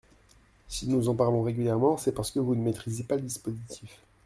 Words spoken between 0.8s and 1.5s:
nous en parlons